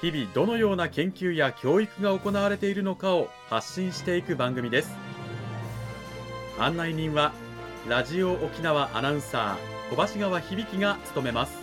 [0.00, 4.96] 日々どのような研究や教育が行われているのかを発信していく番組です。
[6.56, 7.32] 案内人は
[7.88, 11.58] ラジオ沖縄アナウンサー小橋川響が務めます。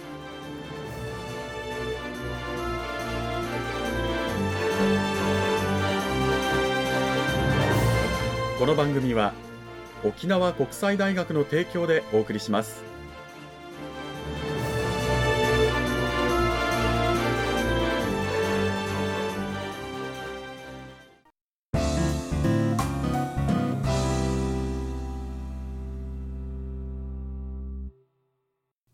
[8.59, 9.33] この番組は
[10.03, 12.94] 沖縄国際大学の提供でお送りします。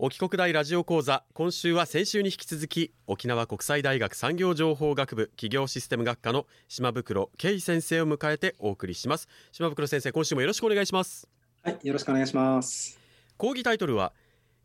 [0.03, 1.23] 沖国大ラジオ講座。
[1.35, 9.27] 今週は先週に引き続き沖縄国際大学産業情報学部企業システム学科の島袋圭先生を迎えてお送りします。
[9.51, 11.29] 島袋先生今週もよろしくお願いします。
[11.61, 12.99] はいよろしくお願いします。
[13.37, 14.11] 講義タイトルは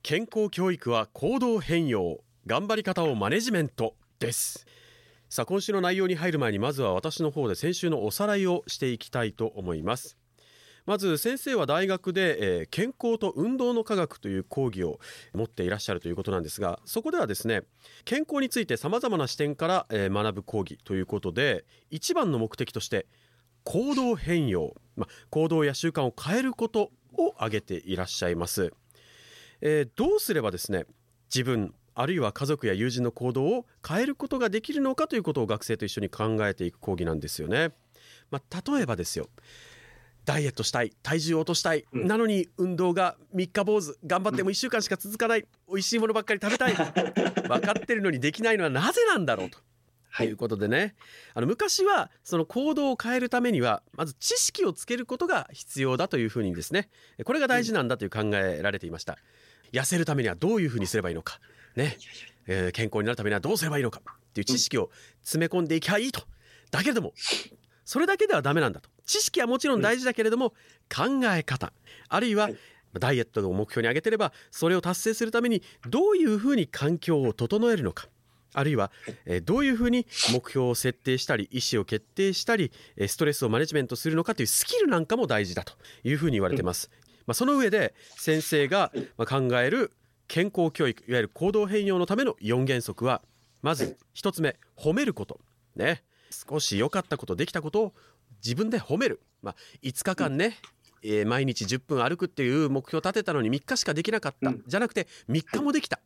[0.03, 4.65] 健康教育は行動変容頑張り方をマネジメントです。
[5.28, 10.17] さあ今週の内容に入る前にまずは私の方で先週のおさらいをしていきたいと思います
[10.87, 15.01] まず先生は大学で、えー、健康と運動の科学という講義を
[15.34, 17.62] 持っていらっしゃるということなんですがそこではですね
[18.05, 23.06] 健康についてさまざまな視点から、えー、学ぶ講義ということで一番の目的として
[23.65, 28.73] 行動変容、ま、行動や習慣を変えることを挙げていらっしゃいます、
[29.61, 30.87] えー、どうすればですね
[31.34, 37.71] 自分あるいは家族や友人の行動を変えることができるのかということを学生と一緒に考えていく講義なんですよね。
[38.31, 39.28] まあ、例えばですよ
[40.26, 46.75] ダイエットしたい体重を落としたい、うん、なのに運動が三日坊主頑張っても1週間しか続かない、うん、美味しいものばっかり食べたい。
[47.48, 49.59] 分かってるのにできないのはなぜなんだろうと。
[50.10, 50.97] はい、いうことでね。
[51.34, 56.88] あの昔はその行動を変えるためにはまず知識をつけることが必要だというふうにですね。
[57.25, 59.19] これが大事なんだという考えられていました、
[59.72, 61.38] 痩せるためにはどういうふうにすればいいのか。
[61.76, 61.98] ね、
[62.47, 64.00] えー、健康になるためにはどうすればいいのか。
[64.06, 64.91] っていう知識を
[65.22, 66.22] 詰め込んでいきゃいいと。
[66.70, 67.12] だけれども
[67.86, 68.91] それだけではダメなんだと。
[69.06, 70.50] 知識はもちろん大事だけれども、
[70.94, 71.72] 考え方。
[72.08, 72.50] あるいは、
[72.98, 78.08] ダイエットを目標に挙げてればそれを達成するためにどういうふうに環境を整えるのか。
[78.54, 78.91] あるいは、
[79.26, 82.72] えどういうふうに目標を設定したり意思を決定したり
[83.06, 85.74] ストレスをマネジメントするのかというスキルなんかも大事だと。
[86.04, 86.91] いうふうに言われてます。
[87.26, 89.92] まあ、その上で先生が考える
[90.26, 93.20] 健康教育いわゆる行動変容のための4原則は
[93.62, 95.41] まず1つ目褒めること。
[95.74, 96.03] ね
[96.48, 97.92] 少し良かったことできたことを
[98.44, 100.58] 自分で褒める、まあ、5日間ね、
[101.02, 106.00] うん、えー、毎日10分歩くっていう目標を立てたのに3日しかできなかった、うん、じゃなくて3日もできた、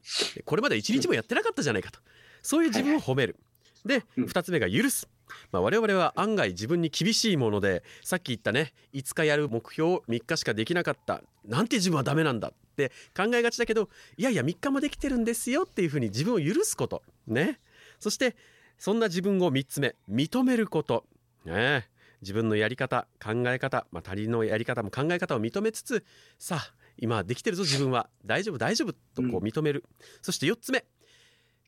[0.44, 2.00] これまで1日もやってなかったじゃないかと。
[2.42, 3.36] そういう自分を褒める。
[3.84, 5.08] で2つ目が許す。
[5.52, 11.22] まあ、我々は案外自分に厳しいものでさっき言ったね5日やる目標を3日しかできなかった。
[11.44, 17.02] なんて自分はダメなんだって考えがちだけどいやいや3日もできてるんですよっていうふうに自分を許すこと。
[17.26, 17.58] ね。
[17.98, 18.36] そして
[18.80, 21.04] そんな自分を3つ目認めること。
[21.44, 21.86] ね
[22.22, 26.04] 自分のやり方考え方、まあ、他人のやり方も考え方を認めつつ
[26.38, 28.08] さあ今できてるぞ自分は。
[28.24, 30.86] 大丈夫大丈夫とこう認める、うん、そして4つ目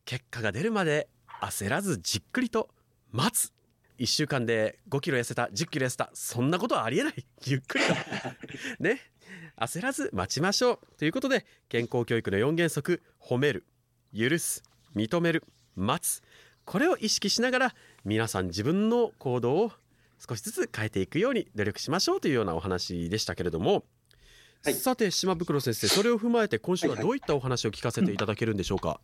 [0.07, 1.09] 結果が出るまで
[1.43, 2.71] 焦らずじっくりと
[3.11, 3.53] 待つ。
[3.99, 7.27] 1週間で5キロ痩せた10キロ痩せたそんなことはありえない。
[7.45, 7.95] ゆっくりと。
[8.83, 9.01] ね。
[9.59, 10.97] 焦らず待ちましょう。
[10.97, 13.67] ということで健康教育の4原則褒める
[14.17, 14.63] 許す
[14.97, 15.45] 認める
[15.75, 16.23] 待つ
[16.65, 17.75] これを意識しながら
[18.05, 19.73] 皆さん自分の行動を
[20.19, 23.85] 少しずつ変えていくように努力しましょうというようなお話でしたけれども、
[24.65, 29.01] はい、さて島袋先生それを踏まえて今週はどういったお話を聞かせていただけるんでしょうか？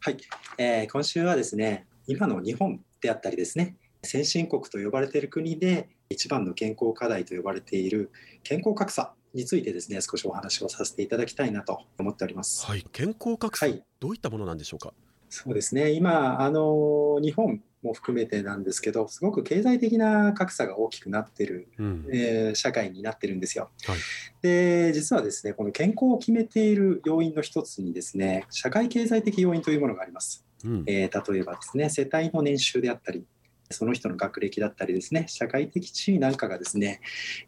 [0.00, 0.16] はい、
[0.56, 8.10] えー、今週はですね今の日本であったりですね先進国と呼ばれている国で一番の健康課題と呼ばれている
[8.42, 12.64] 健康格差についてですね少しお話をさせていただきたいなと思っております。
[12.64, 14.94] はい、健康格差、はい、どういったものなんでしょうか？
[15.28, 23.70] そうですね今あの日本も含めてなんですけどすごく経済的な格差が大きくなってる、うん、えー、社会になってるんですよ。
[23.86, 23.98] はい、
[24.42, 30.44] で実はですねこの健康を決めている要因の一つにですね社会経済的要因というものがあります。
[30.64, 33.24] うん、えー、例えばですね世帯の年収であったり
[33.70, 37.00] その人の学歴だったりですね社会的地位なんかがですね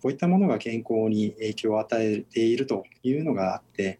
[0.03, 3.99] こういったものが健康に影響を与えているというのがあって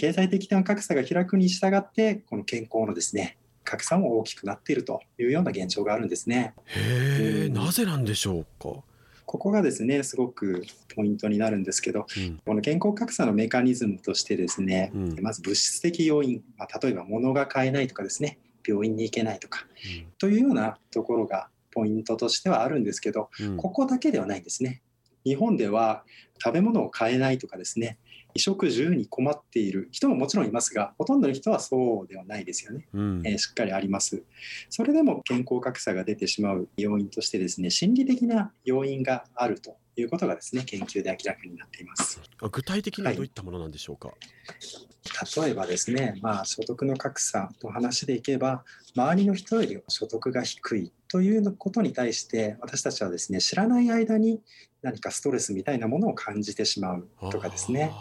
[0.00, 6.54] 経済的な格差が開くに従ってこの健康のですね格差も大きくなっているというような現状があるんですね。
[6.68, 8.82] へえ、うん、なぜなんでしょうか？
[9.26, 10.64] ここがですねすごく
[10.96, 24.80] ポイントになるんですけど、うん、この健康格差のメカニズムとしてですね、うん、まず物質的要因、まあ、例えば物が買えないとかですね病院に行けないとか、うん、というようなところがポイントとしてはあるんですけど、ここだけではないんですね。
[25.24, 26.04] 日本では
[26.42, 27.98] 食べ物を買えないとかですね
[28.34, 34.22] 衣食住に困っている人ももちろんいますがほとんどの人はそうではないですよね、うん、えー、しっかりあります。
[34.68, 42.20] それでも健康格差が出てしまう要因としてですね心理的な要因があるということがですね研究で明らかになっています。
[42.40, 48.64] 具体的にはどういったものなんでしょうか、はい、例えばですね、まあ、所得の格差の話でいけば
[48.96, 54.40] 周りの人より所得が低いということに対して私たちはですね知らない間に
[54.82, 57.92] 何かストレスみたいなものを感じてしまうとかですね。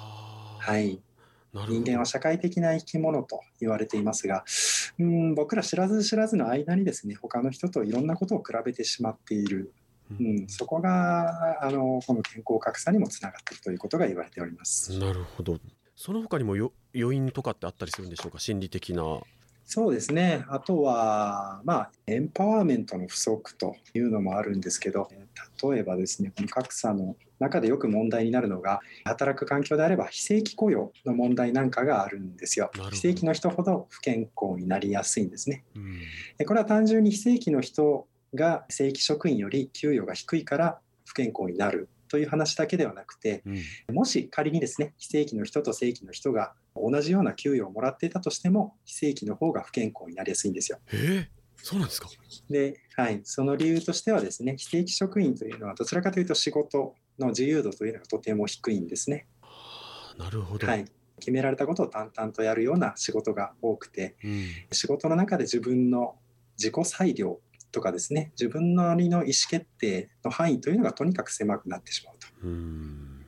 [0.60, 1.00] はい、
[1.54, 4.44] 人間は社会的な生き物と言われていますが
[5.00, 9.74] うん僕ら知らず知らずの間にですね他の人といろんなことを比べてしまっている、
[10.20, 14.98] うん、そこがあのこの健康格差にもつながっているということが言われております。
[15.00, 15.60] なるほど。
[15.96, 18.40] その他にもよ余因とかってあったりするんでしょうか？
[18.40, 19.04] 心理的な。
[19.72, 20.46] そうですね。
[20.50, 25.08] あとは、まあ、エンパワーメントの不足というのもあるんですけど
[25.72, 32.72] 例えばですねこの格差の中でよく問題になるのが働く環境であれば非正規雇用の問題なんかがあるんですよ。
[32.90, 36.00] 非正規の人ほど不健康になりやすいんですね、うん、
[36.40, 50.80] でこれは単純に非正規の人が正規職員より給与が低いから不健康になるという話だけではなくて、うん、もし仮にですね非正規の人と正規の人が同じような給与をもらっていたとしても非正規の方が不健康になりやすいんですよ。
[50.92, 52.08] えーそうなんですか。
[52.50, 59.28] で、はい、その理由としてはですね非正規職員というのはどちらかというと仕事の自由度というのがとても低いんですね。
[60.18, 60.86] なるほど、はい、
[61.20, 66.16] 決められたことを淡々とやるような仕事が多くて、うん、仕事の中で自分の
[66.58, 67.40] 自己裁量
[67.72, 72.28] とかですね自分なりの意思決定の範囲というのがとにかく狭くなってしまうと。
[72.44, 72.48] う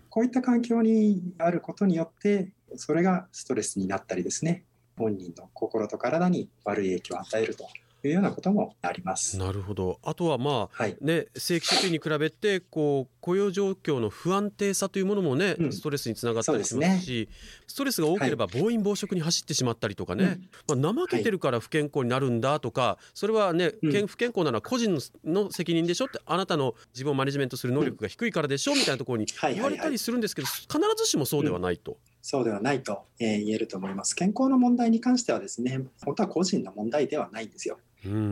[0.09, 4.65] こういった環境にあることによってそれがストレスになったりですね
[4.97, 7.65] 本人の心と体に悪い影響を与えると
[8.07, 9.37] いうようなこともあります。
[9.37, 9.99] なるほど。
[10.03, 17.35] あとはまあ、はい、ね正規職員に比べてこう雇用状況の不安定さというものもね、うん、ストレスにつながったりしますし、ね、
[17.67, 20.39] ストレスが多ければ暴飲暴食に走ってしまったりとかね、はい、
[20.79, 31.97] まあ怠けてるから不健康になるんだとか、それはね、不健康なのは個人の責任でしょってあなたの自分をマネジメントする能力が低いからでしょみたいなところに言われたりするんですけど、必ずしもそうではないと。
[32.21, 34.15] そうではないと、えー、言えると思います。
[34.15, 37.79] 健康の問題に関してはですね、本当は個人の問題ではないんですよ。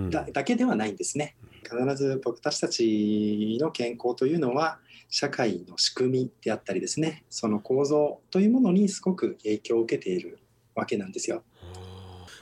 [0.10, 1.36] だだけではないんですね。
[1.64, 4.80] 必ず僕たちたちの健康というのは
[5.10, 10.40] 社会の仕組みであったりですねその構造というものにすごく影響を受けている
[10.76, 11.44] わけなんですよ。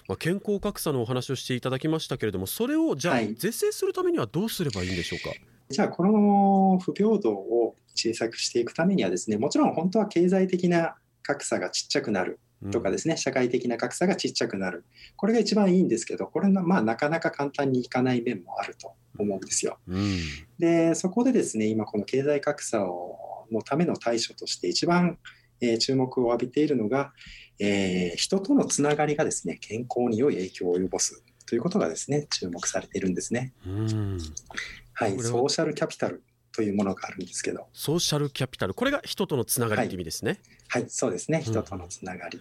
[0.07, 12.39] まあ、健康格差のお話をしていただきましたけれどもそれをじゃあ是正するためにはどうすればいいんでしょうか、はい、じゃあこの不平等を小さくしていくためにはですねもちろん本当は経済的な格差がちっちゃくなる
[12.71, 14.83] とかですね、社会的な格差がちっちゃくなる。
[15.15, 19.77] これが一番いいんですけど、これがまあなかなか簡単にいかない面もあると思うんですよ。
[19.87, 20.19] うん、
[20.57, 25.17] で、そこでですね、今この経済格差をのための対処として一番、
[25.61, 27.13] えー、注目を浴びているのが、
[27.59, 33.53] えー、人とのつながりがですね、健康に良い影響を及ぼすということがですね、注目されているんですね。
[33.65, 34.17] うん、
[34.93, 36.23] はい、ソーシャルキャピタル
[36.57, 37.67] というものがあるんですけど。
[37.71, 40.39] ソーシャルキャピタル、これが人とのつながりという意味ですね。
[40.69, 41.39] はい、はい、そうですね。
[41.43, 42.39] 人とのつながり、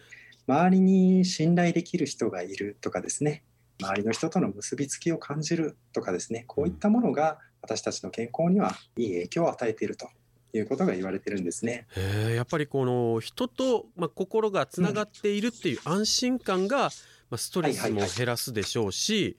[0.48, 3.42] うん、周りに信頼できる人がいるとかですね。
[3.78, 6.44] 周りの人との結びつきを感じるとかですね。
[6.46, 10.08] こういったものが私たちの健康にはいい影響を与えていると
[10.54, 11.86] いうことが言われてるんですね。
[12.34, 16.90] やっぱりこの人と、まあ、心がつながっているっていう安心感が、うん
[17.30, 19.36] まあ、ストレスも減らすでしょうし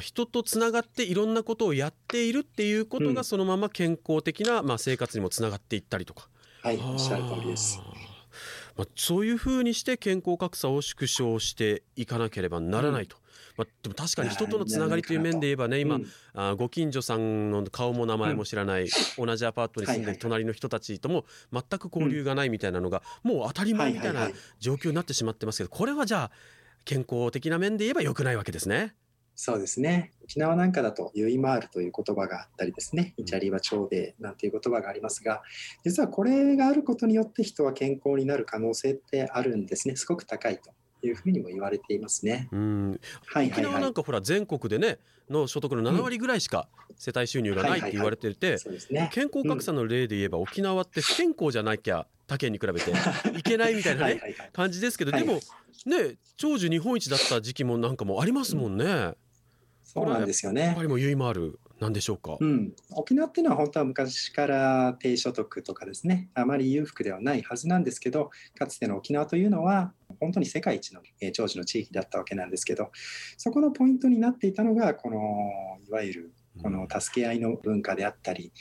[0.00, 6.28] 人とつながっていろんなことをやっているっていうことがそのまま健康的な、まあ、生活にもつながっていったりとか。
[6.62, 7.80] はい、おっしゃる通りです。
[8.76, 13.16] まあ、そういうふうにして健康格差を縮小していかなければならないと。
[13.58, 26.30] うんまあ、でも確かに人とのつながりという面で言えばね今、うん、あご近所さんの顔も名前も知らない、うん、同じアパートに住んでる隣の人たちとも全く交流がないみたいなのが、もう当たり前みたいな状況になってしまってますけどこれはじゃあ
[26.84, 28.94] 健康的な面で言えば良くないわけですね。
[29.38, 30.12] そうですね。
[30.24, 35.42] 沖縄なんかだと「ゆいまーる」という言葉があったりですね「イチャリは長兵衛」なんていう言葉がありますが
[35.84, 39.96] 実はこれがあることによって人は健康になる可能性ってあるんですね。
[39.96, 40.70] すごく高いと
[41.02, 42.48] いうふうにも言われていますね。
[42.52, 44.98] うん、はい、沖縄なんかほら全国でね
[45.28, 48.58] の所得の7割ぐらいしか世帯収入がないって言われてて、
[49.12, 52.90] 健康格差の例で言えば沖縄って不健康じゃなきゃ他県に比べて
[53.36, 54.20] いけないみたいなね
[54.52, 55.40] 感じですけど、でも
[55.84, 59.14] ね長寿日本一だった時期もなんかもありますもんね。
[59.82, 60.62] そうなんですよね。
[60.62, 72.90] やっぱりもゆいもあるなんでしょうか、うん、沖縄っていうのは本当は昔から低所得とかですねあまり裕福ではないはずなんですけどかつての沖縄というのは本当に世界一の長寿の地域だったわけなんですけど
[73.36, 75.18] そこのポイントになっていたのがこの
[75.88, 76.32] いわゆる
[76.62, 78.52] この助け合いの文化であったり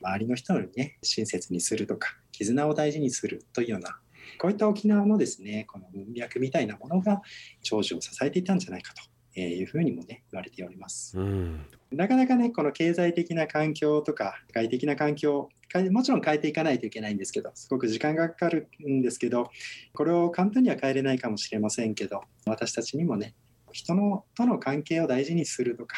[0.00, 3.98] 周りの人にね親切にするとか絆を大事にするというような
[4.38, 7.22] こういった沖縄のですねこの文脈みたいなものが
[7.62, 9.02] 長寿を支えていたんじゃないかと
[9.36, 15.48] えいうふうにもね言われております、うん、なかなかねこの経済的な環境とか社会的な環境
[15.90, 19.50] もちろん変えていかないといけないんですけどすごく時間がかかるんですけど
[19.92, 23.34] これを簡単には変えれないかもしれませんけど私たちにもね
[23.72, 25.96] 人のとの関係を大事にするとか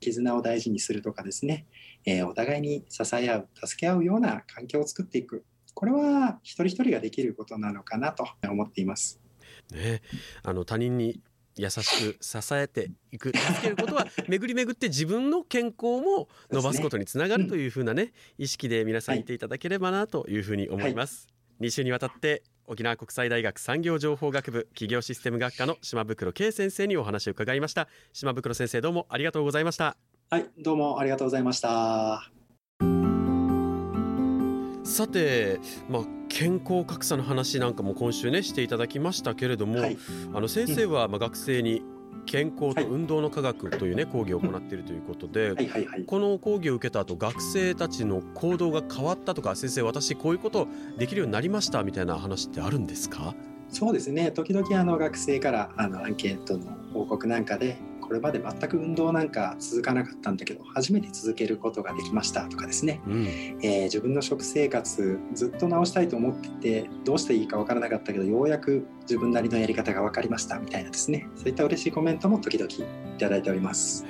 [0.00, 1.66] 絆を大事にするとかですね、
[2.06, 5.44] えー、お互いに支え合う助け合うような環境を作っていく。
[5.74, 9.20] これは一人一人ができることなのかなと思っています。
[9.72, 10.02] ね、
[10.42, 11.20] あの他人に
[11.58, 21.26] 優しく支えていく 助けることは巡り巡って自分の健康も伸ばすことにつながるというふうなね、意識で皆さんいていただければなというふうに思います。
[21.58, 27.88] はい、2週にわたって沖縄国際大学産業情報学部企業システム学科の島袋圭先生にお話を伺いました。
[28.12, 29.96] 島袋先生どうもありがとうございました。
[30.30, 32.37] はいどうもありがとうございました
[34.88, 39.98] さて、まあ、健康格差の話なんかも今週ねしていただきましたけれども、はい、
[40.32, 41.82] あの先生はまあ学生に
[42.24, 45.54] 健康と運動の科学というね講義を行っているということで、
[46.06, 50.68] この講義を受けた後学生たちの行動が変わったとか先生私こういうこと
[50.98, 53.34] できるようになりましたみたいな話ってあるんですか？
[53.70, 54.30] そうですね。
[54.30, 57.78] 時々あの学生からあのアンケートの報告なんかで
[58.08, 63.26] これまで全く運動なんか続かなかったんだけど初めて続けることができましたとかですね、うん、
[63.62, 71.28] えー、自分の食生活ずっと直したいと思っててどうしていいか分からなかったけどようやく自分なりのやり方が分かりましたみたいなですね。
[71.36, 74.06] そういった嬉しいコメントも時々いただいております。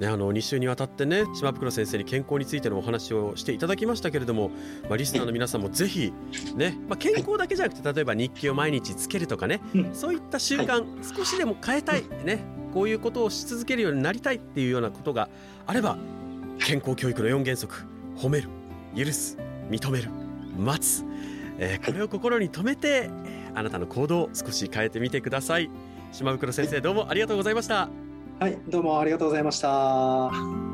[0.00, 4.50] ね、あの2週にわたってね島袋先生に健康についてのお話をしていただきましたけれども、
[4.88, 6.12] まあ、リスナーの皆さんもぜひ、
[6.56, 9.60] ねまあ、健康だけじゃなくて例えば日記を毎日つけるとかね、
[9.92, 10.84] そういった習慣、
[11.16, 15.28] 少しでも変えたい、ね、こういうことをし続けるようになりたいっていうようなことが
[15.66, 15.96] あれば
[16.58, 17.84] 健康教育の4原則
[18.16, 18.48] 褒める
[18.96, 19.38] 許す
[19.70, 20.10] 認める
[20.58, 21.04] 待つ、
[21.58, 23.10] えー、これを心に留めて
[23.54, 25.70] あなたの行動を少し変えてみてください。
[26.14, 27.88] 島袋先生どうもありがとうございました
[28.40, 30.73] はいどうもありがとうございました。